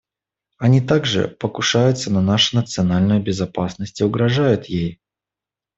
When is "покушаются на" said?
1.27-2.23